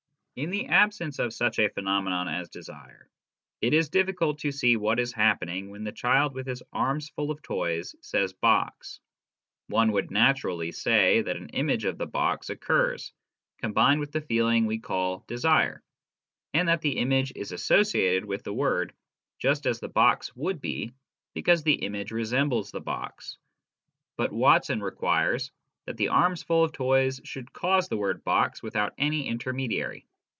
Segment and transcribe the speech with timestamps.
[0.37, 3.09] In the absence of such a phenomenon as desire,
[3.59, 7.29] it is difficult to see what is happening when the child with his arms full
[7.29, 9.01] of toys says" box."
[9.67, 13.13] One would naturally say that an image of the box occurs,
[13.59, 15.83] combined with the feeling we call" desire,"
[16.55, 18.93] and that the image is associated with the word
[19.37, 20.93] just as the object would be,
[21.35, 23.35] because the image resembles the object.
[24.17, 25.51] But Watson requires
[25.85, 30.07] that the arms full of toys should cause the word" box" without any intermediary.